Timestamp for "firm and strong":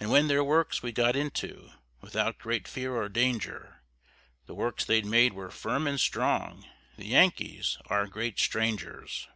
5.50-6.66